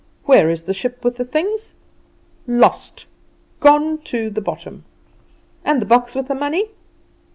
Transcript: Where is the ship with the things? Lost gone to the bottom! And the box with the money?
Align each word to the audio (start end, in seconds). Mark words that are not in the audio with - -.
Where 0.23 0.49
is 0.49 0.63
the 0.63 0.73
ship 0.73 1.05
with 1.05 1.17
the 1.17 1.25
things? 1.25 1.73
Lost 2.47 3.05
gone 3.59 3.99
to 4.05 4.31
the 4.31 4.41
bottom! 4.41 4.83
And 5.63 5.79
the 5.79 5.85
box 5.85 6.15
with 6.15 6.27
the 6.27 6.33
money? 6.33 6.69